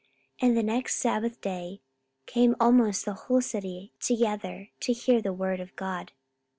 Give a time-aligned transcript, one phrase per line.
[0.41, 1.81] 44:013:044 And the next sabbath day
[2.25, 6.11] came almost the whole city together to hear the word of God.